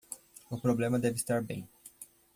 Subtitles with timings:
[0.49, 1.69] O problema deve estar bem